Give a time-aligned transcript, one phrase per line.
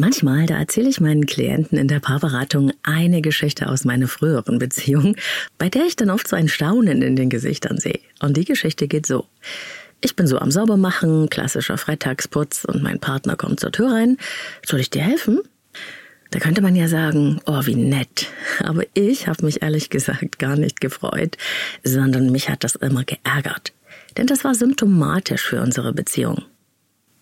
[0.00, 5.14] Manchmal, da erzähle ich meinen Klienten in der Paarberatung eine Geschichte aus meiner früheren Beziehung,
[5.58, 8.00] bei der ich dann oft so ein Staunen in den Gesichtern sehe.
[8.18, 9.26] Und die Geschichte geht so.
[10.00, 14.16] Ich bin so am Saubermachen, klassischer Freitagsputz und mein Partner kommt zur Tür rein.
[14.64, 15.40] Soll ich dir helfen?
[16.30, 18.28] Da könnte man ja sagen, oh, wie nett.
[18.60, 21.36] Aber ich habe mich ehrlich gesagt gar nicht gefreut,
[21.84, 23.74] sondern mich hat das immer geärgert.
[24.16, 26.46] Denn das war symptomatisch für unsere Beziehung.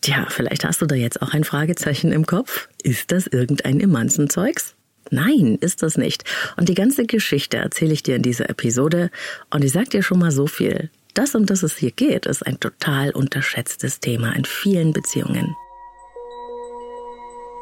[0.01, 2.69] Tja, vielleicht hast du da jetzt auch ein Fragezeichen im Kopf.
[2.83, 4.75] Ist das irgendein Emanzenzeugs?
[5.11, 6.25] Nein, ist das nicht.
[6.57, 9.11] Und die ganze Geschichte erzähle ich dir in dieser Episode.
[9.51, 10.91] Und ich sag dir schon mal so viel.
[11.15, 15.57] Das, um das es hier geht, ist ein total unterschätztes Thema in vielen Beziehungen.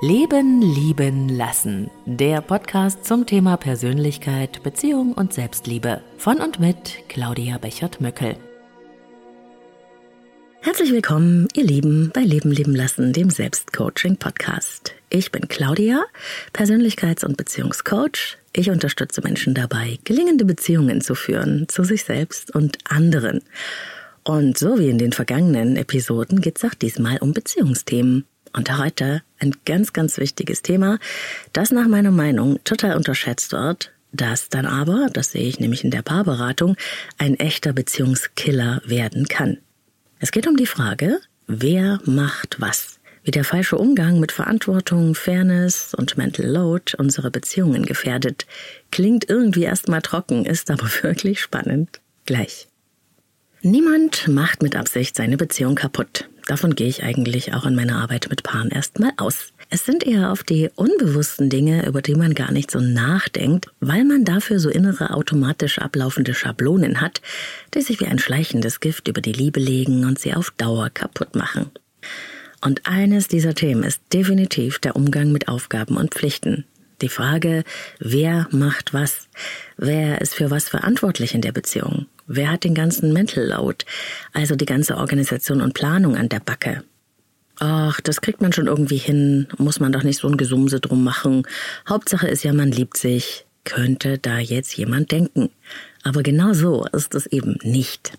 [0.02, 1.91] Leben, lieben, lassen.
[2.05, 6.02] Der Podcast zum Thema Persönlichkeit, Beziehung und Selbstliebe.
[6.18, 8.37] Von und mit Claudia Bechert-Möckel.
[10.66, 14.95] Herzlich willkommen, ihr Lieben, bei Leben leben lassen, dem Selbstcoaching-Podcast.
[15.11, 16.02] Ich bin Claudia,
[16.52, 18.37] Persönlichkeits- und Beziehungscoach.
[18.52, 23.43] Ich unterstütze Menschen dabei, gelingende Beziehungen zu führen, zu sich selbst und anderen.
[24.24, 28.24] Und so wie in den vergangenen Episoden geht es auch diesmal um Beziehungsthemen.
[28.52, 30.99] Und heute ein ganz, ganz wichtiges Thema,
[31.52, 35.93] das nach meiner Meinung total unterschätzt wird, das dann aber, das sehe ich nämlich in
[35.93, 36.77] der Paarberatung,
[37.18, 39.59] ein echter Beziehungskiller werden kann.
[40.18, 42.98] Es geht um die Frage, wer macht was?
[43.22, 48.46] Wie der falsche Umgang mit Verantwortung, Fairness und Mental Load unsere Beziehungen gefährdet,
[48.90, 52.00] klingt irgendwie erstmal trocken, ist aber wirklich spannend.
[52.24, 52.68] Gleich.
[53.62, 56.28] Niemand macht mit Absicht seine Beziehung kaputt.
[56.46, 59.52] Davon gehe ich eigentlich auch in meiner Arbeit mit Paaren erstmal aus.
[59.68, 64.04] Es sind eher auf die unbewussten Dinge, über die man gar nicht so nachdenkt, weil
[64.04, 67.20] man dafür so innere automatisch ablaufende Schablonen hat,
[67.75, 71.34] die sich wie ein schleichendes Gift über die Liebe legen und sie auf Dauer kaputt
[71.34, 71.70] machen.
[72.60, 76.64] Und eines dieser Themen ist definitiv der Umgang mit Aufgaben und Pflichten.
[77.03, 77.64] Die Frage,
[77.98, 79.28] wer macht was?
[79.76, 82.06] Wer ist für was verantwortlich in der Beziehung?
[82.26, 83.84] Wer hat den ganzen Mental Load,
[84.32, 86.82] also die ganze Organisation und Planung an der Backe?
[87.59, 91.03] Ach, das kriegt man schon irgendwie hin, muss man doch nicht so ein Gesumse drum
[91.03, 91.47] machen.
[91.89, 93.47] Hauptsache ist ja, man liebt sich.
[93.65, 95.50] Könnte da jetzt jemand denken.
[96.05, 98.12] Aber genau so ist es eben nicht.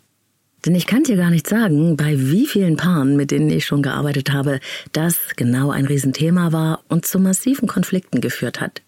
[0.66, 3.82] Denn ich kann dir gar nicht sagen, bei wie vielen Paaren, mit denen ich schon
[3.82, 4.60] gearbeitet habe,
[4.92, 8.82] das genau ein Riesenthema war und zu massiven Konflikten geführt hat.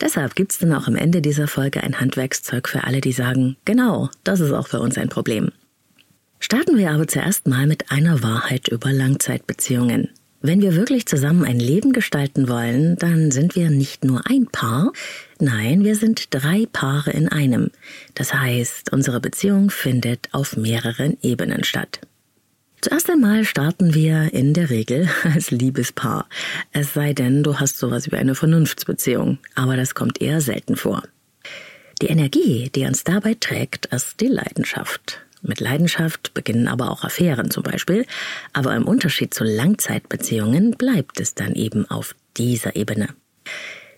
[0.00, 4.08] Deshalb gibt's dann auch am Ende dieser Folge ein Handwerkszeug für alle, die sagen, genau,
[4.24, 5.52] das ist auch für uns ein Problem.
[6.40, 10.08] Starten wir aber zuerst mal mit einer Wahrheit über Langzeitbeziehungen.
[10.40, 14.90] Wenn wir wirklich zusammen ein Leben gestalten wollen, dann sind wir nicht nur ein Paar,
[15.38, 17.70] nein, wir sind drei Paare in einem.
[18.14, 22.00] Das heißt, unsere Beziehung findet auf mehreren Ebenen statt.
[22.80, 26.26] Zuerst einmal starten wir in der Regel als Liebespaar.
[26.72, 31.02] Es sei denn, du hast sowas wie eine Vernunftsbeziehung, aber das kommt eher selten vor.
[32.00, 35.20] Die Energie, die uns dabei trägt, ist die Leidenschaft.
[35.42, 38.06] Mit Leidenschaft beginnen aber auch Affären zum Beispiel,
[38.52, 43.08] aber im Unterschied zu Langzeitbeziehungen bleibt es dann eben auf dieser Ebene.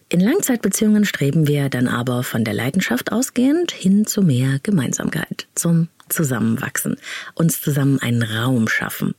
[0.08, 5.88] In Langzeitbeziehungen streben wir dann aber von der Leidenschaft ausgehend hin zu mehr Gemeinsamkeit, zum
[6.10, 6.96] Zusammenwachsen,
[7.34, 9.14] uns zusammen einen Raum schaffen.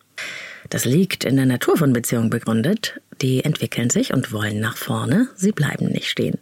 [0.69, 3.01] Das liegt in der Natur von Beziehungen begründet.
[3.21, 6.37] Die entwickeln sich und wollen nach vorne, sie bleiben nicht stehen.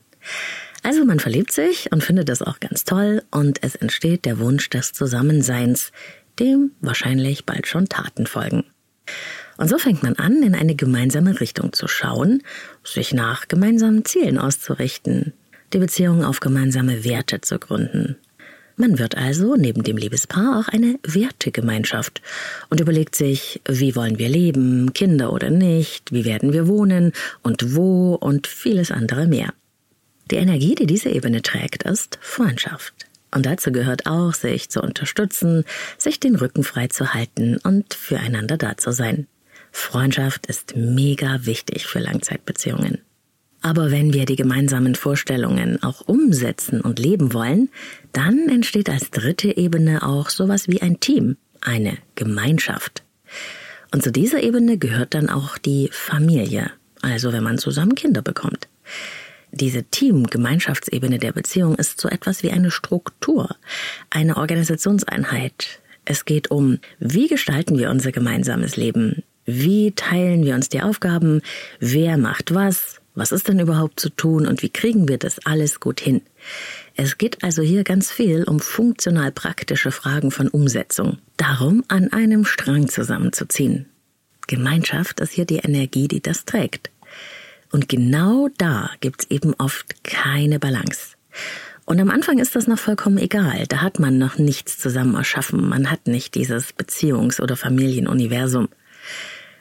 [0.83, 4.69] Also man verliebt sich und findet das auch ganz toll und es entsteht der Wunsch
[4.69, 5.91] des Zusammenseins,
[6.39, 8.63] dem wahrscheinlich bald schon Taten folgen.
[9.57, 12.41] Und so fängt man an, in eine gemeinsame Richtung zu schauen,
[12.83, 15.33] sich nach gemeinsamen Zielen auszurichten,
[15.73, 18.17] die Beziehung auf gemeinsame Werte zu gründen.
[18.75, 22.23] Man wird also neben dem Liebespaar auch eine Wertegemeinschaft
[22.69, 27.11] und überlegt sich, wie wollen wir leben, Kinder oder nicht, wie werden wir wohnen
[27.43, 29.53] und wo und vieles andere mehr.
[30.31, 32.93] Die Energie, die diese Ebene trägt, ist Freundschaft.
[33.33, 35.65] Und dazu gehört auch, sich zu unterstützen,
[35.97, 39.27] sich den Rücken frei zu halten und füreinander da zu sein.
[39.71, 42.99] Freundschaft ist mega wichtig für Langzeitbeziehungen.
[43.61, 47.69] Aber wenn wir die gemeinsamen Vorstellungen auch umsetzen und leben wollen,
[48.11, 53.03] dann entsteht als dritte Ebene auch sowas wie ein Team, eine Gemeinschaft.
[53.93, 58.67] Und zu dieser Ebene gehört dann auch die Familie, also wenn man zusammen Kinder bekommt.
[59.51, 63.55] Diese Team-Gemeinschaftsebene der Beziehung ist so etwas wie eine Struktur,
[64.09, 65.81] eine Organisationseinheit.
[66.05, 69.23] Es geht um, wie gestalten wir unser gemeinsames Leben?
[69.45, 71.41] Wie teilen wir uns die Aufgaben?
[71.79, 73.01] Wer macht was?
[73.13, 76.21] Was ist denn überhaupt zu tun und wie kriegen wir das alles gut hin?
[76.95, 81.17] Es geht also hier ganz viel um funktional praktische Fragen von Umsetzung.
[81.35, 83.87] Darum, an einem Strang zusammenzuziehen.
[84.47, 86.89] Gemeinschaft ist hier die Energie, die das trägt.
[87.71, 91.15] Und genau da gibt's eben oft keine Balance.
[91.85, 93.65] Und am Anfang ist das noch vollkommen egal.
[93.67, 95.67] Da hat man noch nichts zusammen erschaffen.
[95.67, 98.69] Man hat nicht dieses Beziehungs- oder Familienuniversum.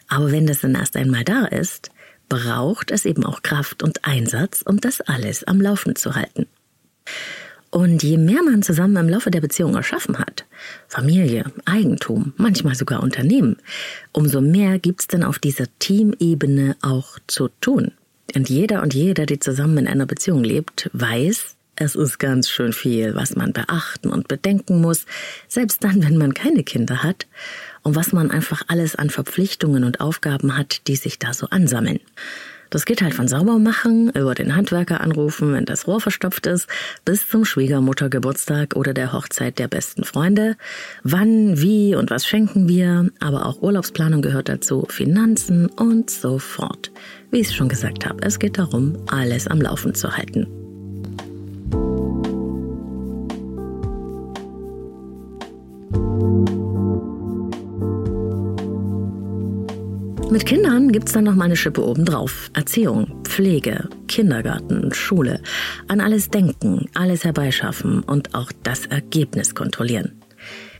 [0.08, 1.90] Aber wenn das dann erst einmal da ist,
[2.28, 6.46] braucht es eben auch Kraft und Einsatz, um das alles am Laufen zu halten.
[7.70, 10.44] Und je mehr man zusammen im Laufe der Beziehung erschaffen hat,
[10.88, 13.56] Familie, Eigentum, manchmal sogar Unternehmen,
[14.12, 17.92] umso mehr gibt's dann auf dieser Teamebene auch zu tun.
[18.34, 22.72] Und jeder und jeder, die zusammen in einer Beziehung lebt, weiß, es ist ganz schön
[22.72, 25.06] viel, was man beachten und bedenken muss,
[25.48, 27.26] selbst dann, wenn man keine Kinder hat,
[27.82, 32.00] und was man einfach alles an Verpflichtungen und Aufgaben hat, die sich da so ansammeln.
[32.70, 36.68] Das geht halt von Saubermachen über den Handwerker anrufen, wenn das Rohr verstopft ist,
[37.04, 40.56] bis zum Schwiegermuttergeburtstag oder der Hochzeit der besten Freunde.
[41.02, 46.92] Wann, wie und was schenken wir, aber auch Urlaubsplanung gehört dazu, Finanzen und so fort.
[47.32, 50.59] Wie ich es schon gesagt habe, es geht darum, alles am Laufen zu halten.
[60.30, 62.52] Mit Kindern gibt's dann noch mal eine Schippe obendrauf.
[62.54, 65.42] Erziehung, Pflege, Kindergarten, Schule.
[65.88, 70.22] An alles denken, alles herbeischaffen und auch das Ergebnis kontrollieren.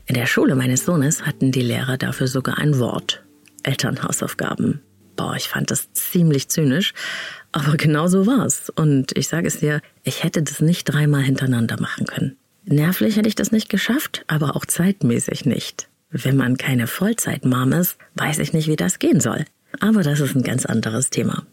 [0.05, 3.25] In der Schule meines Sohnes hatten die Lehrer dafür sogar ein Wort.
[3.63, 4.79] Elternhausaufgaben.
[5.17, 6.93] Boah, ich fand das ziemlich zynisch,
[7.51, 8.69] aber genau so war's.
[8.69, 12.37] Und ich sage es dir, ich hätte das nicht dreimal hintereinander machen können.
[12.63, 15.90] Nervlich hätte ich das nicht geschafft, aber auch zeitmäßig nicht.
[16.11, 19.45] Wenn man keine Vollzeit-Mom ist, weiß ich nicht, wie das gehen soll.
[19.79, 21.45] Aber das ist ein ganz anderes Thema.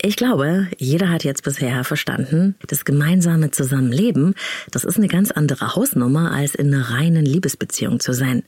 [0.00, 4.34] Ich glaube, jeder hat jetzt bisher verstanden, das gemeinsame Zusammenleben,
[4.70, 8.44] das ist eine ganz andere Hausnummer, als in einer reinen Liebesbeziehung zu sein.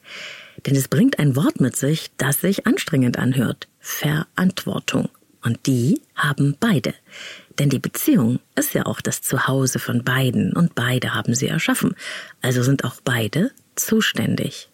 [0.66, 3.66] Denn es bringt ein Wort mit sich, das sich anstrengend anhört.
[3.80, 5.08] Verantwortung.
[5.42, 6.94] Und die haben beide.
[7.58, 11.96] Denn die Beziehung ist ja auch das Zuhause von beiden und beide haben sie erschaffen.
[12.42, 14.69] Also sind auch beide zuständig.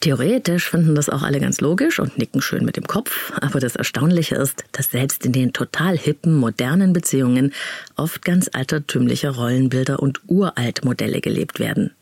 [0.00, 3.76] Theoretisch finden das auch alle ganz logisch und nicken schön mit dem Kopf, aber das
[3.76, 7.52] Erstaunliche ist, dass selbst in den total hippen, modernen Beziehungen
[7.96, 11.92] oft ganz altertümliche Rollenbilder und Uraltmodelle gelebt werden.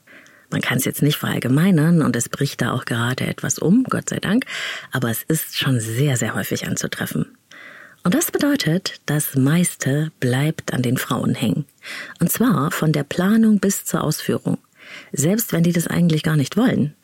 [0.51, 4.11] Man kann es jetzt nicht verallgemeinern und es bricht da auch gerade etwas um, Gott
[4.11, 4.45] sei Dank,
[4.93, 7.27] aber es ist schon sehr, sehr häufig anzutreffen.
[8.03, 11.65] Und das bedeutet, das meiste bleibt an den Frauen hängen.
[12.21, 14.59] Und zwar von der Planung bis zur Ausführung.
[15.13, 16.95] Selbst wenn die das eigentlich gar nicht wollen.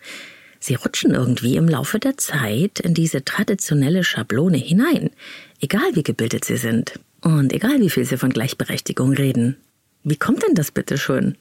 [0.60, 5.10] Sie rutschen irgendwie im Laufe der Zeit in diese traditionelle Schablone hinein,
[5.60, 9.56] egal wie gebildet sie sind und egal wie viel sie von Gleichberechtigung reden.
[10.04, 11.36] Wie kommt denn das bitte schön?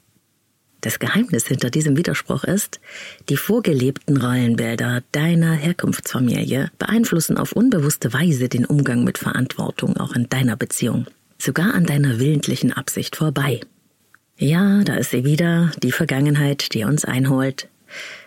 [0.80, 2.80] Das Geheimnis hinter diesem Widerspruch ist,
[3.28, 10.30] die vorgelebten Rollenbilder deiner Herkunftsfamilie beeinflussen auf unbewusste Weise den Umgang mit Verantwortung auch in
[10.30, 11.06] deiner Beziehung,
[11.36, 13.60] sogar an deiner willentlichen Absicht vorbei.
[14.38, 17.68] Ja, da ist sie wieder, die Vergangenheit, die uns einholt,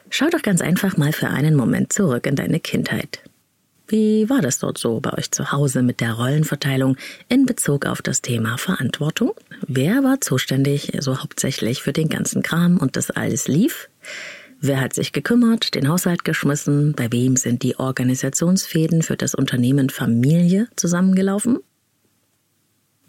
[0.10, 3.22] Schau doch ganz einfach mal für einen Moment zurück in deine Kindheit.
[3.88, 6.98] Wie war das dort so bei euch zu Hause mit der Rollenverteilung
[7.30, 9.34] in Bezug auf das Thema Verantwortung?
[9.68, 13.90] Wer war zuständig so hauptsächlich für den ganzen Kram und das alles lief?
[14.60, 16.94] Wer hat sich gekümmert, den Haushalt geschmissen?
[16.94, 21.60] Bei wem sind die Organisationsfäden für das Unternehmen Familie zusammengelaufen?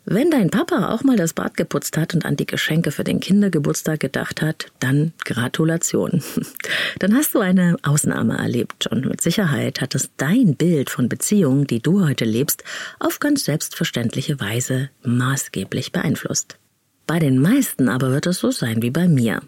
[0.07, 3.21] Wenn dein Papa auch mal das Bad geputzt hat und an die Geschenke für den
[3.21, 6.23] Kindergeburtstag gedacht hat, dann Gratulation.
[6.99, 11.67] Dann hast du eine Ausnahme erlebt und mit Sicherheit hat es dein Bild von Beziehungen,
[11.67, 12.65] die du heute lebst,
[13.01, 16.59] auf ganz selbstverständliche Weise maßgeblich beeinflusst.
[17.07, 19.41] Bei den meisten aber wird es so sein wie bei mir.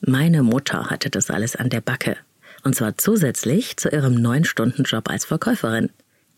[0.00, 2.16] Meine Mutter hatte das alles an der Backe.
[2.64, 5.90] Und zwar zusätzlich zu ihrem neun Stunden Job als Verkäuferin.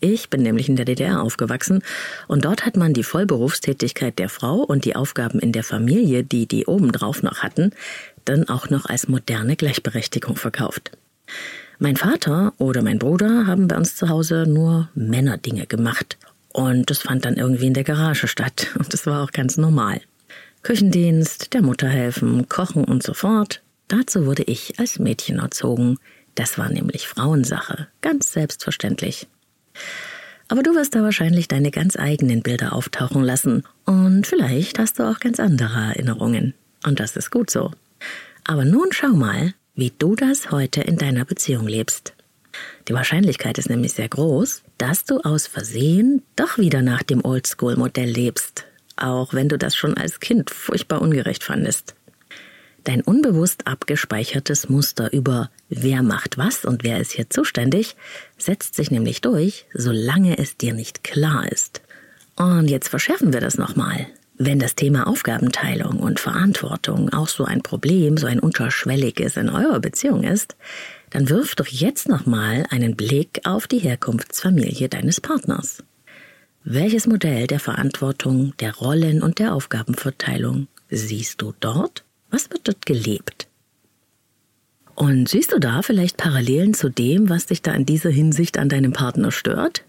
[0.05, 1.81] Ich bin nämlich in der DDR aufgewachsen
[2.27, 6.49] und dort hat man die Vollberufstätigkeit der Frau und die Aufgaben in der Familie, die
[6.49, 7.71] die obendrauf noch hatten,
[8.25, 10.91] dann auch noch als moderne Gleichberechtigung verkauft.
[11.79, 16.19] Mein Vater oder mein Bruder haben bei uns zu Hause nur Männerdinge gemacht.
[16.53, 18.73] Und das fand dann irgendwie in der Garage statt.
[18.79, 20.01] Und das war auch ganz normal.
[20.65, 23.63] Küchendienst, der Mutter helfen, kochen und so fort.
[23.87, 25.99] Dazu wurde ich als Mädchen erzogen.
[26.35, 27.89] Das war nämlich Frauensache.
[28.01, 29.29] Ganz selbstverständlich.
[30.49, 35.05] Aber du wirst da wahrscheinlich deine ganz eigenen Bilder auftauchen lassen und vielleicht hast du
[35.05, 36.55] auch ganz andere Erinnerungen.
[36.85, 37.71] Und das ist gut so.
[38.45, 42.13] Aber nun schau mal, wie du das heute in deiner Beziehung lebst.
[42.89, 48.11] Die Wahrscheinlichkeit ist nämlich sehr groß, dass du aus Versehen doch wieder nach dem Oldschool-Modell
[48.11, 51.95] lebst, auch wenn du das schon als Kind furchtbar ungerecht fandest.
[52.85, 57.97] Dein unbewusst abgespeichertes Muster über wer macht was und wer ist hier zuständig
[58.39, 61.81] setzt sich nämlich durch, solange es dir nicht klar ist.
[62.35, 64.09] Und jetzt verschärfen wir das nochmal.
[64.37, 69.79] Wenn das Thema Aufgabenteilung und Verantwortung auch so ein Problem, so ein unterschwelliges in eurer
[69.79, 70.57] Beziehung ist,
[71.11, 75.85] dann wirf doch jetzt nochmal einen Blick auf die Herkunftsfamilie deines Partners.
[76.65, 82.05] Welches Modell der Verantwortung, der Rollen und der Aufgabenverteilung siehst du dort?
[82.33, 83.47] Was wird dort gelebt?
[84.95, 88.69] Und siehst du da vielleicht Parallelen zu dem, was dich da in dieser Hinsicht an
[88.69, 89.85] deinem Partner stört?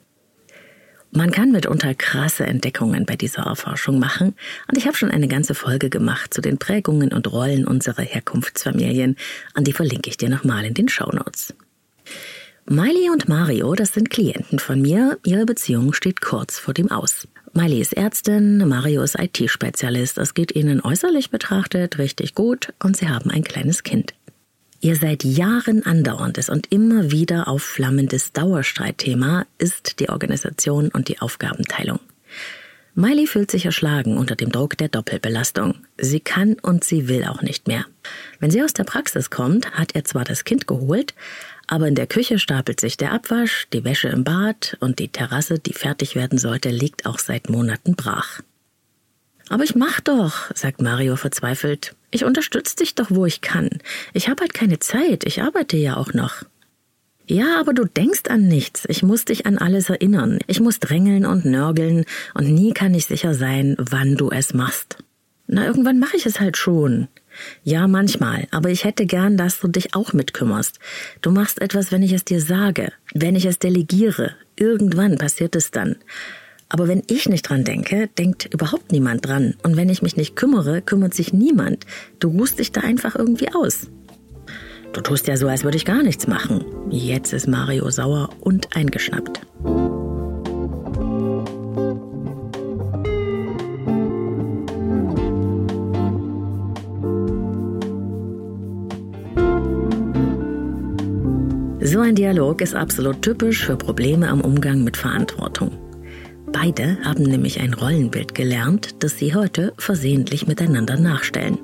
[1.12, 4.36] Man kann mitunter krasse Entdeckungen bei dieser Erforschung machen,
[4.68, 9.16] und ich habe schon eine ganze Folge gemacht zu den Prägungen und Rollen unserer Herkunftsfamilien,
[9.54, 11.54] an die verlinke ich dir nochmal in den Show Notes.
[12.66, 17.28] Miley und Mario, das sind Klienten von mir, ihre Beziehung steht kurz vor dem Aus.
[17.52, 23.10] Miley ist Ärztin, Mario ist IT-Spezialist, es geht ihnen äußerlich betrachtet richtig gut und sie
[23.10, 24.14] haben ein kleines Kind.
[24.80, 32.00] Ihr seit Jahren andauerndes und immer wieder aufflammendes Dauerstreitthema ist die Organisation und die Aufgabenteilung.
[32.96, 35.76] Miley fühlt sich erschlagen unter dem Druck der Doppelbelastung.
[35.98, 37.86] Sie kann und sie will auch nicht mehr.
[38.40, 41.16] Wenn sie aus der Praxis kommt, hat er zwar das Kind geholt,
[41.68, 45.60] aber in der Küche stapelt sich der Abwasch, die Wäsche im Bad und die Terrasse,
[45.60, 48.42] die fertig werden sollte, liegt auch seit Monaten brach.
[49.50, 51.96] Aber ich mach doch, sagt Mario verzweifelt.
[52.12, 53.70] Ich unterstütze dich doch, wo ich kann.
[54.14, 56.44] Ich habe halt keine Zeit, ich arbeite ja auch noch.
[57.26, 58.84] Ja, aber du denkst an nichts.
[58.90, 60.40] Ich muss dich an alles erinnern.
[60.48, 64.98] Ich muss drängeln und nörgeln und nie kann ich sicher sein, wann du es machst.
[65.48, 67.08] Na, irgendwann mache ich es halt schon.
[67.64, 70.80] Ja, manchmal, aber ich hätte gern, dass du dich auch mitkümmerst.
[71.22, 74.36] Du machst etwas, wenn ich es dir sage, wenn ich es delegiere.
[74.56, 75.96] Irgendwann passiert es dann.
[76.70, 79.56] Aber wenn ich nicht dran denke, denkt überhaupt niemand dran.
[79.64, 81.86] Und wenn ich mich nicht kümmere, kümmert sich niemand.
[82.20, 83.90] Du ruhst dich da einfach irgendwie aus.
[84.92, 86.66] Du tust ja so, als würde ich gar nichts machen.
[86.90, 89.42] Jetzt ist Mario sauer und eingeschnappt.
[101.94, 105.78] So ein Dialog ist absolut typisch für Probleme am Umgang mit Verantwortung.
[106.52, 111.60] Beide haben nämlich ein Rollenbild gelernt, das sie heute versehentlich miteinander nachstellen.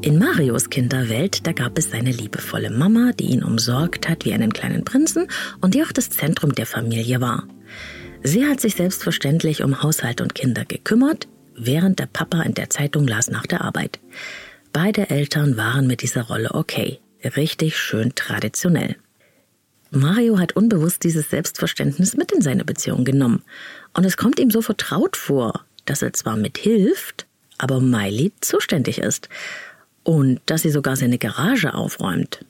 [0.00, 4.50] In Marios Kinderwelt, da gab es seine liebevolle Mama, die ihn umsorgt hat wie einen
[4.50, 5.26] kleinen Prinzen
[5.60, 7.46] und die auch das Zentrum der Familie war.
[8.22, 13.06] Sie hat sich selbstverständlich um Haushalt und Kinder gekümmert, während der Papa in der Zeitung
[13.06, 14.00] las nach der Arbeit.
[14.72, 17.00] Beide Eltern waren mit dieser Rolle okay,
[17.36, 18.96] richtig schön traditionell.
[19.94, 23.42] Mario hat unbewusst dieses Selbstverständnis mit in seine Beziehung genommen.
[23.92, 27.26] Und es kommt ihm so vertraut vor, dass er zwar mithilft,
[27.58, 29.28] aber Miley zuständig ist.
[30.02, 32.44] Und dass sie sogar seine Garage aufräumt.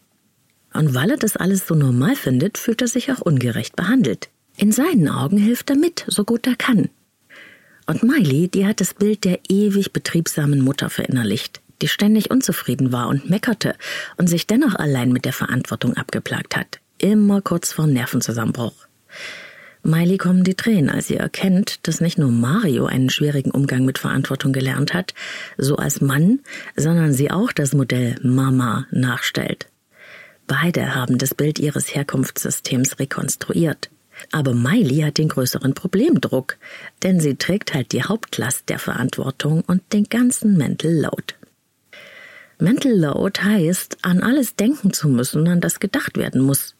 [0.73, 4.29] Und weil er das alles so normal findet, fühlt er sich auch ungerecht behandelt.
[4.57, 6.89] In seinen Augen hilft er mit, so gut er kann.
[7.87, 13.09] Und Miley, die hat das Bild der ewig betriebsamen Mutter verinnerlicht, die ständig unzufrieden war
[13.09, 13.77] und meckerte
[14.17, 18.73] und sich dennoch allein mit der Verantwortung abgeplagt hat immer kurz vorm Nervenzusammenbruch.
[19.83, 23.99] Miley kommen die Tränen, als sie erkennt, dass nicht nur Mario einen schwierigen Umgang mit
[23.99, 25.13] Verantwortung gelernt hat,
[25.59, 26.41] so als Mann,
[26.77, 29.69] sondern sie auch das Modell Mama nachstellt.
[30.47, 33.91] Beide haben das Bild ihres Herkunftssystems rekonstruiert.
[34.33, 36.57] Aber Miley hat den größeren Problemdruck,
[37.03, 41.35] denn sie trägt halt die Hauptlast der Verantwortung und den ganzen Mental Load.
[42.59, 46.77] Mental Load heißt, an alles denken zu müssen, an das gedacht werden muss.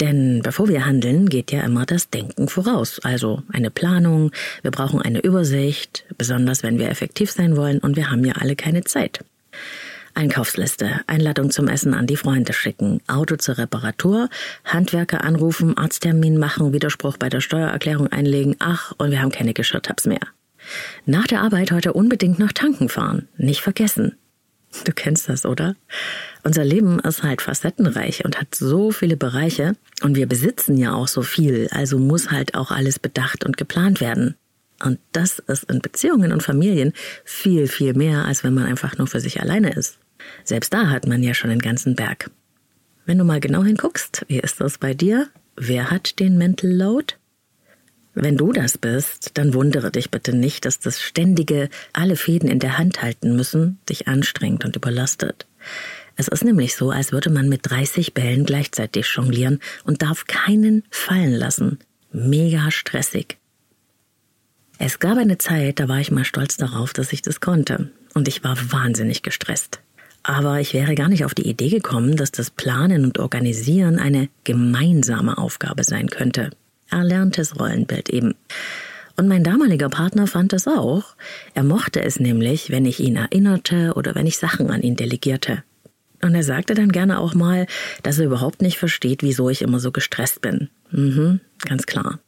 [0.00, 3.00] Denn bevor wir handeln, geht ja immer das Denken voraus.
[3.04, 4.32] Also eine Planung,
[4.62, 8.56] wir brauchen eine Übersicht, besonders wenn wir effektiv sein wollen und wir haben ja alle
[8.56, 9.24] keine Zeit.
[10.14, 14.28] Einkaufsliste, Einladung zum Essen an die Freunde schicken, Auto zur Reparatur,
[14.64, 20.06] Handwerker anrufen, Arzttermin machen, Widerspruch bei der Steuererklärung einlegen, ach, und wir haben keine Geschirrtabs
[20.06, 20.20] mehr.
[21.04, 24.16] Nach der Arbeit heute unbedingt noch tanken fahren, nicht vergessen.
[24.82, 25.76] Du kennst das, oder?
[26.42, 31.08] Unser Leben ist halt facettenreich und hat so viele Bereiche und wir besitzen ja auch
[31.08, 34.34] so viel, also muss halt auch alles bedacht und geplant werden.
[34.82, 36.92] Und das ist in Beziehungen und Familien
[37.24, 39.98] viel, viel mehr, als wenn man einfach nur für sich alleine ist.
[40.42, 42.30] Selbst da hat man ja schon einen ganzen Berg.
[43.06, 45.28] Wenn du mal genau hinguckst, wie ist das bei dir?
[45.56, 47.14] Wer hat den Mental Load?
[48.14, 52.60] Wenn du das bist, dann wundere dich bitte nicht, dass das ständige alle Fäden in
[52.60, 55.46] der Hand halten müssen dich anstrengt und überlastet.
[56.16, 60.84] Es ist nämlich so, als würde man mit 30 Bällen gleichzeitig jonglieren und darf keinen
[60.90, 61.80] fallen lassen.
[62.12, 63.36] Mega stressig.
[64.78, 67.90] Es gab eine Zeit, da war ich mal stolz darauf, dass ich das konnte.
[68.14, 69.80] Und ich war wahnsinnig gestresst.
[70.22, 74.28] Aber ich wäre gar nicht auf die Idee gekommen, dass das Planen und Organisieren eine
[74.44, 76.50] gemeinsame Aufgabe sein könnte
[76.94, 78.34] erlerntes Rollenbild eben.
[79.16, 81.14] Und mein damaliger Partner fand das auch.
[81.54, 85.62] Er mochte es nämlich, wenn ich ihn erinnerte oder wenn ich Sachen an ihn delegierte.
[86.22, 87.66] Und er sagte dann gerne auch mal,
[88.02, 90.68] dass er überhaupt nicht versteht, wieso ich immer so gestresst bin.
[90.90, 92.18] Mhm, ganz klar.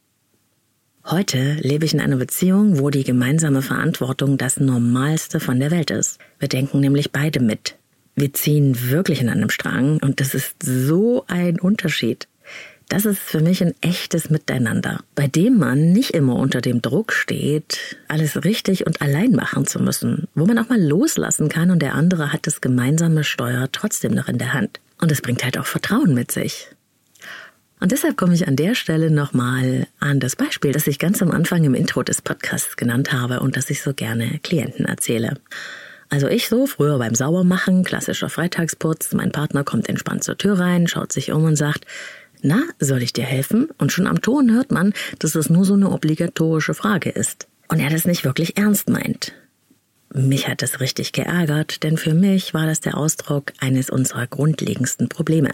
[1.03, 5.89] Heute lebe ich in einer Beziehung, wo die gemeinsame Verantwortung das Normalste von der Welt
[5.89, 6.19] ist.
[6.37, 7.77] Wir denken nämlich beide mit.
[8.15, 12.27] Wir ziehen wirklich in einem Strang und das ist so ein Unterschied.
[12.89, 17.11] Das ist für mich ein echtes Miteinander, bei dem man nicht immer unter dem Druck
[17.11, 21.81] steht, alles richtig und allein machen zu müssen, wo man auch mal loslassen kann und
[21.81, 24.79] der andere hat das gemeinsame Steuer trotzdem noch in der Hand.
[25.01, 26.69] Und es bringt halt auch Vertrauen mit sich.
[27.79, 31.31] Und deshalb komme ich an der Stelle nochmal an das Beispiel, das ich ganz am
[31.31, 35.35] Anfang im Intro des Podcasts genannt habe und das ich so gerne Klienten erzähle.
[36.09, 40.87] Also ich so, früher beim Saubermachen, klassischer Freitagsputz, mein Partner kommt entspannt zur Tür rein,
[40.87, 41.85] schaut sich um und sagt,
[42.41, 43.69] na, soll ich dir helfen?
[43.77, 47.47] Und schon am Ton hört man, dass es nur so eine obligatorische Frage ist.
[47.67, 49.33] Und er das nicht wirklich ernst meint.
[50.13, 55.09] Mich hat das richtig geärgert, denn für mich war das der Ausdruck eines unserer grundlegendsten
[55.09, 55.51] Probleme.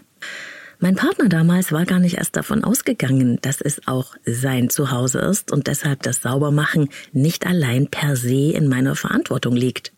[0.79, 5.51] Mein Partner damals war gar nicht erst davon ausgegangen, dass es auch sein Zuhause ist
[5.51, 9.92] und deshalb das Saubermachen nicht allein per se in meiner Verantwortung liegt.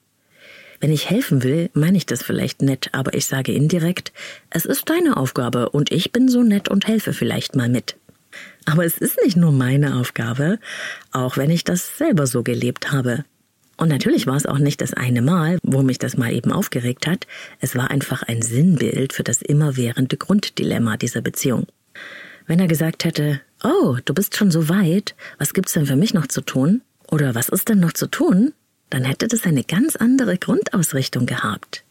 [0.79, 4.11] Wenn ich helfen will, meine ich das vielleicht nett, aber ich sage indirekt,
[4.49, 7.95] es ist deine Aufgabe und ich bin so nett und helfe vielleicht mal mit.
[8.65, 10.59] Aber es ist nicht nur meine Aufgabe,
[11.11, 13.23] auch wenn ich das selber so gelebt habe.
[13.77, 17.07] Und natürlich war es auch nicht das eine Mal, wo mich das mal eben aufgeregt
[17.07, 17.27] hat.
[17.59, 21.67] Es war einfach ein Sinnbild für das immerwährende Grunddilemma dieser Beziehung.
[22.47, 26.13] Wenn er gesagt hätte, oh, du bist schon so weit, was gibt's denn für mich
[26.13, 26.81] noch zu tun?
[27.11, 28.53] Oder was ist denn noch zu tun?
[28.89, 31.83] Dann hätte das eine ganz andere Grundausrichtung gehabt.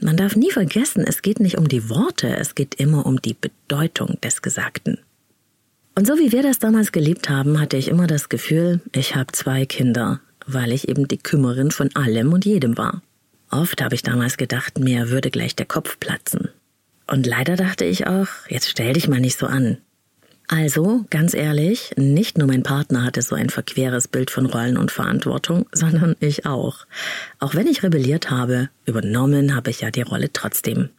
[0.00, 3.34] Man darf nie vergessen, es geht nicht um die Worte, es geht immer um die
[3.34, 4.98] Bedeutung des Gesagten.
[5.94, 9.32] Und so wie wir das damals gelebt haben, hatte ich immer das Gefühl, ich habe
[9.32, 13.02] zwei Kinder, weil ich eben die Kümmerin von allem und jedem war.
[13.50, 16.50] Oft habe ich damals gedacht, mir würde gleich der Kopf platzen.
[17.06, 19.78] Und leider dachte ich auch, jetzt stell dich mal nicht so an.
[20.48, 24.92] Also, ganz ehrlich, nicht nur mein Partner hatte so ein verqueres Bild von Rollen und
[24.92, 26.86] Verantwortung, sondern ich auch.
[27.38, 30.90] Auch wenn ich rebelliert habe, übernommen habe ich ja die Rolle trotzdem.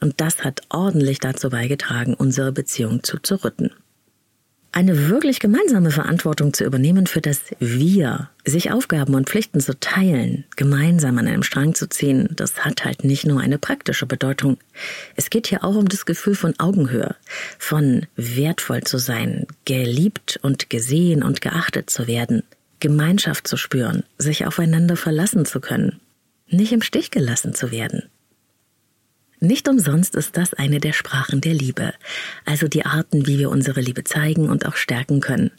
[0.00, 3.70] Und das hat ordentlich dazu beigetragen, unsere Beziehung zu zerrütten
[4.74, 10.44] eine wirklich gemeinsame Verantwortung zu übernehmen für das Wir, sich Aufgaben und Pflichten zu teilen,
[10.56, 14.58] gemeinsam an einem Strang zu ziehen, das hat halt nicht nur eine praktische Bedeutung.
[15.14, 17.14] Es geht hier auch um das Gefühl von Augenhöhe,
[17.56, 22.42] von wertvoll zu sein, geliebt und gesehen und geachtet zu werden,
[22.80, 26.00] Gemeinschaft zu spüren, sich aufeinander verlassen zu können,
[26.48, 28.10] nicht im Stich gelassen zu werden.
[29.44, 31.92] Nicht umsonst ist das eine der Sprachen der Liebe,
[32.46, 35.50] also die Arten, wie wir unsere Liebe zeigen und auch stärken können.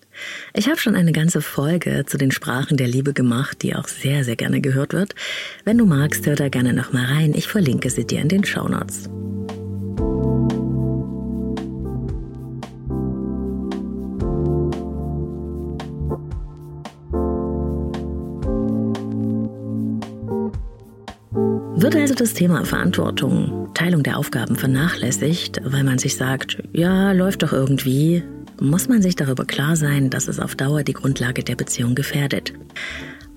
[0.53, 4.23] Ich habe schon eine ganze Folge zu den Sprachen der Liebe gemacht, die auch sehr,
[4.23, 5.13] sehr gerne gehört wird.
[5.65, 7.33] Wenn du magst, hör da gerne nochmal rein.
[7.35, 9.07] Ich verlinke sie dir in den Shownotes.
[21.85, 27.43] Wird also das Thema Verantwortung, Teilung der Aufgaben vernachlässigt, weil man sich sagt, ja, läuft
[27.43, 28.23] doch irgendwie,
[28.59, 32.53] muss man sich darüber klar sein, dass es auf Dauer die Grundlage der Beziehung gefährdet.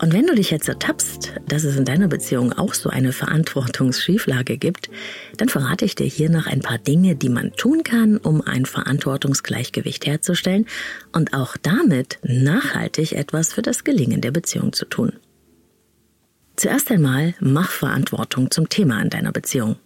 [0.01, 4.57] Und wenn du dich jetzt ertappst, dass es in deiner Beziehung auch so eine Verantwortungsschieflage
[4.57, 4.89] gibt,
[5.37, 8.65] dann verrate ich dir hier noch ein paar Dinge, die man tun kann, um ein
[8.65, 10.65] Verantwortungsgleichgewicht herzustellen
[11.13, 15.13] und auch damit nachhaltig etwas für das Gelingen der Beziehung zu tun.
[16.59, 19.77] Zuerst einmal mach Verantwortung zum Thema in deiner Beziehung.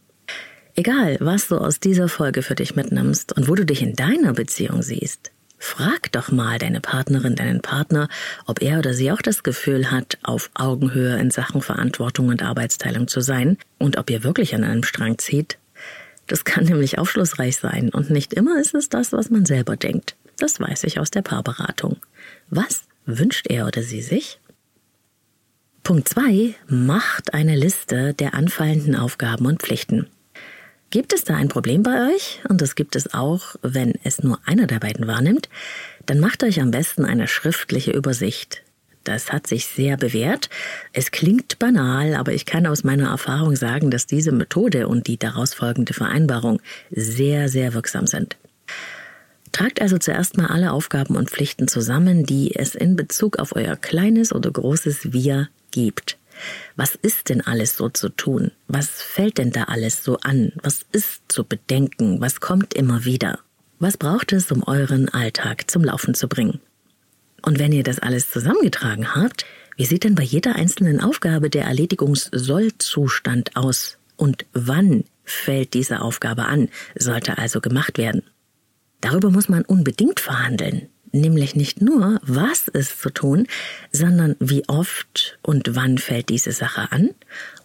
[0.75, 4.33] Egal, was du aus dieser Folge für dich mitnimmst und wo du dich in deiner
[4.33, 8.09] Beziehung siehst, frag doch mal deine Partnerin, deinen Partner,
[8.47, 13.07] ob er oder sie auch das Gefühl hat, auf Augenhöhe in Sachen Verantwortung und Arbeitsteilung
[13.07, 15.59] zu sein und ob ihr wirklich an einem Strang zieht.
[16.27, 20.17] Das kann nämlich aufschlussreich sein und nicht immer ist es das, was man selber denkt.
[20.39, 21.99] Das weiß ich aus der Paarberatung.
[22.49, 24.39] Was wünscht er oder sie sich?
[25.85, 26.55] Punkt 2.
[26.68, 30.07] Macht eine Liste der anfallenden Aufgaben und Pflichten.
[30.90, 32.38] Gibt es da ein Problem bei euch?
[32.49, 35.49] Und das gibt es auch, wenn es nur einer der beiden wahrnimmt.
[36.07, 38.62] Dann macht euch am besten eine schriftliche Übersicht.
[39.03, 40.51] Das hat sich sehr bewährt.
[40.92, 45.18] Es klingt banal, aber ich kann aus meiner Erfahrung sagen, dass diese Methode und die
[45.18, 48.37] daraus folgende Vereinbarung sehr, sehr wirksam sind.
[49.51, 53.75] Tragt also zuerst mal alle Aufgaben und Pflichten zusammen, die es in Bezug auf euer
[53.75, 56.17] kleines oder großes Wir gibt.
[56.77, 58.53] Was ist denn alles so zu tun?
[58.69, 60.53] Was fällt denn da alles so an?
[60.63, 62.21] Was ist zu bedenken?
[62.21, 63.41] Was kommt immer wieder?
[63.79, 66.61] Was braucht es, um euren Alltag zum Laufen zu bringen?
[67.43, 69.45] Und wenn ihr das alles zusammengetragen habt,
[69.77, 73.99] wie sieht denn bei jeder einzelnen Aufgabe der Erledigungs-Soll-Zustand aus?
[74.17, 78.23] Und wann fällt diese Aufgabe an, sollte also gemacht werden?
[79.01, 80.89] Darüber muss man unbedingt verhandeln.
[81.12, 83.46] Nämlich nicht nur, was ist zu tun,
[83.92, 87.11] sondern wie oft und wann fällt diese Sache an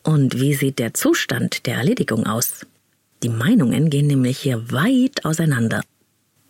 [0.03, 2.65] und wie sieht der Zustand der Erledigung aus.
[3.23, 5.81] Die Meinungen gehen nämlich hier weit auseinander.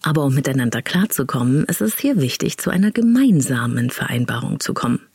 [0.02, 5.07] Aber um miteinander klarzukommen, ist es hier wichtig, zu einer gemeinsamen Vereinbarung zu kommen.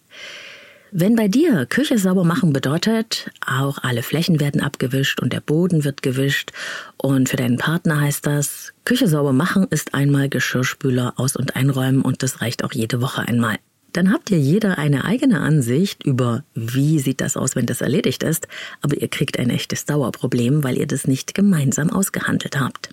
[0.94, 5.84] Wenn bei dir Küche sauber machen bedeutet, auch alle Flächen werden abgewischt und der Boden
[5.84, 6.52] wird gewischt
[6.98, 12.02] und für deinen Partner heißt das, Küche sauber machen ist einmal Geschirrspüler aus- und einräumen
[12.02, 13.56] und das reicht auch jede Woche einmal.
[13.94, 18.22] Dann habt ihr jeder eine eigene Ansicht über, wie sieht das aus, wenn das erledigt
[18.22, 18.46] ist,
[18.82, 22.90] aber ihr kriegt ein echtes Dauerproblem, weil ihr das nicht gemeinsam ausgehandelt habt.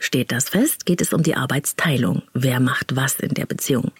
[0.00, 2.22] Steht das fest, geht es um die Arbeitsteilung.
[2.32, 3.92] Wer macht was in der Beziehung?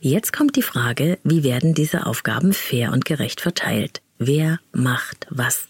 [0.00, 4.02] Jetzt kommt die Frage, wie werden diese Aufgaben fair und gerecht verteilt?
[4.18, 5.68] Wer macht was?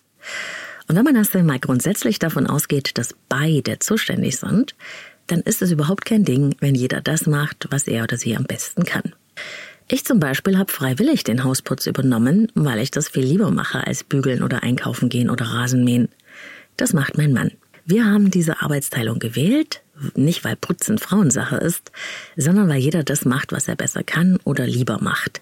[0.89, 4.75] Und wenn man erst einmal grundsätzlich davon ausgeht, dass beide zuständig sind,
[5.27, 8.45] dann ist es überhaupt kein Ding, wenn jeder das macht, was er oder sie am
[8.45, 9.15] besten kann.
[9.89, 14.03] Ich zum Beispiel habe freiwillig den Hausputz übernommen, weil ich das viel lieber mache als
[14.03, 16.09] bügeln oder einkaufen gehen oder Rasenmähen.
[16.77, 17.53] Das macht mein Mann.
[17.89, 19.83] Wir haben diese Arbeitsteilung gewählt,
[20.17, 21.93] nicht weil Putzen Frauensache ist,
[22.37, 25.41] sondern weil jeder das macht, was er besser kann oder lieber macht.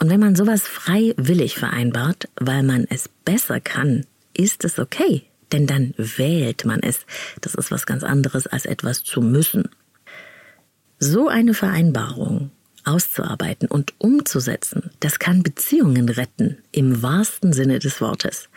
[0.00, 5.66] Und wenn man sowas freiwillig vereinbart, weil man es besser kann, ist es okay, denn
[5.66, 7.04] dann wählt man es.
[7.42, 9.68] Das ist was ganz anderes als etwas zu müssen.
[10.98, 12.50] So eine Vereinbarung
[12.84, 18.48] auszuarbeiten und umzusetzen, das kann Beziehungen retten, im wahrsten Sinne des Wortes.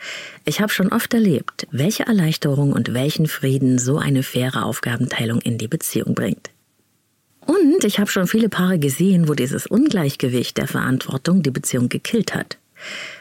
[0.46, 5.58] Ich habe schon oft erlebt, welche Erleichterung und welchen Frieden so eine faire Aufgabenteilung in
[5.58, 6.50] die Beziehung bringt.
[7.46, 12.34] Und ich habe schon viele Paare gesehen, wo dieses Ungleichgewicht der Verantwortung die Beziehung gekillt
[12.34, 12.58] hat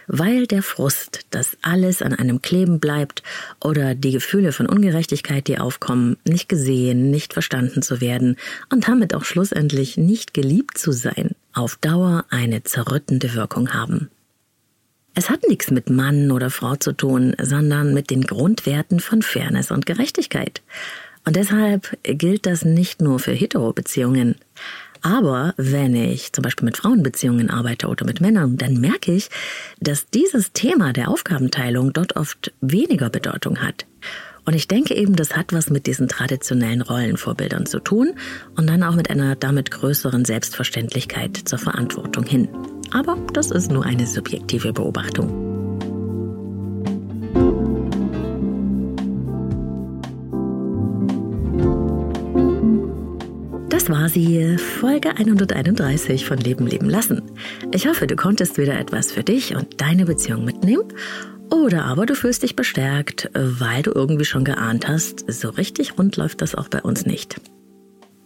[0.07, 3.22] weil der Frust, dass alles an einem kleben bleibt
[3.62, 8.37] oder die Gefühle von Ungerechtigkeit, die aufkommen, nicht gesehen, nicht verstanden zu werden
[8.70, 14.11] und damit auch schlussendlich nicht geliebt zu sein, auf Dauer eine zerrüttende Wirkung haben.
[15.14, 19.70] Es hat nichts mit Mann oder Frau zu tun, sondern mit den Grundwerten von Fairness
[19.70, 20.62] und Gerechtigkeit.
[21.24, 24.35] Und deshalb gilt das nicht nur für Hetero-Beziehungen.
[25.04, 29.28] Aber wenn ich zum Beispiel mit Frauenbeziehungen arbeite oder mit Männern, dann merke ich,
[29.78, 33.84] dass dieses Thema der Aufgabenteilung dort oft weniger Bedeutung hat.
[34.46, 38.14] Und ich denke eben, das hat was mit diesen traditionellen Rollenvorbildern zu tun
[38.56, 42.48] und dann auch mit einer damit größeren Selbstverständlichkeit zur Verantwortung hin.
[42.90, 45.63] Aber das ist nur eine subjektive Beobachtung.
[53.84, 57.20] Das war sie, Folge 131 von Leben leben lassen.
[57.70, 60.84] Ich hoffe, du konntest wieder etwas für dich und deine Beziehung mitnehmen.
[61.50, 66.16] Oder aber du fühlst dich bestärkt, weil du irgendwie schon geahnt hast, so richtig rund
[66.16, 67.38] läuft das auch bei uns nicht.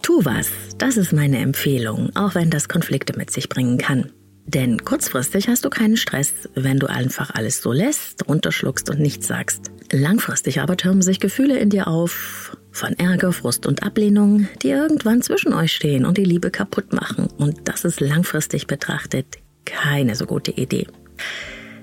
[0.00, 4.12] Tu was, das ist meine Empfehlung, auch wenn das Konflikte mit sich bringen kann.
[4.46, 9.26] Denn kurzfristig hast du keinen Stress, wenn du einfach alles so lässt, runterschluckst und nichts
[9.26, 9.72] sagst.
[9.90, 15.20] Langfristig aber türmen sich Gefühle in dir auf, von Ärger, Frust und Ablehnung, die irgendwann
[15.20, 17.28] zwischen euch stehen und die Liebe kaputt machen.
[17.36, 19.26] Und das ist langfristig betrachtet
[19.64, 20.86] keine so gute Idee.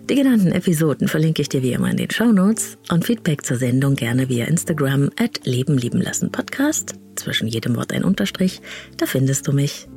[0.10, 3.58] Die genannten Episoden verlinke ich dir wie immer in den Show Notes und Feedback zur
[3.58, 6.96] Sendung gerne via Instagram at Leben lieben lassen Podcast.
[7.16, 8.62] Zwischen jedem Wort ein Unterstrich,
[8.98, 9.88] da findest du mich.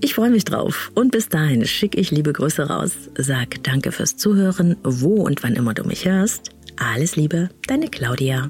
[0.02, 0.90] Ich freue mich drauf.
[0.94, 5.54] Und bis dahin schicke ich liebe Grüße raus, sag danke fürs Zuhören, wo und wann
[5.54, 6.52] immer du mich hörst.
[6.76, 8.48] Alles Liebe, deine Claudia.